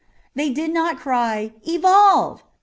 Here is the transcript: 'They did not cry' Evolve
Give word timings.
'They 0.35 0.49
did 0.49 0.73
not 0.73 0.97
cry' 0.97 1.53
Evolve 1.69 2.41